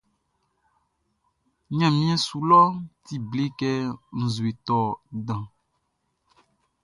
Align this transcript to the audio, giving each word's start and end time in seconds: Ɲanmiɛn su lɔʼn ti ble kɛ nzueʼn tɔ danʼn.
Ɲanmiɛn 1.77 2.19
su 2.25 2.37
lɔʼn 2.49 2.71
ti 3.05 3.15
ble 3.29 3.43
kɛ 3.59 3.71
nzueʼn 4.23 4.57
tɔ 4.65 4.77
danʼn. 5.25 5.43